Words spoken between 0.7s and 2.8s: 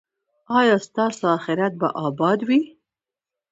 ستاسو اخرت به اباد وي؟